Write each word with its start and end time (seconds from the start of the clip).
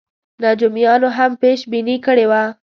نجومیانو 0.43 1.09
هم 1.17 1.31
پېش 1.41 1.59
بیني 1.71 1.95
کړې 2.05 2.25
وه. 2.31 2.43